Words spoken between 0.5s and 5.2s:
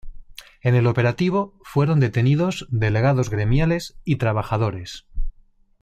En el operativo fueron detenidos delegados gremiales y trabajadores.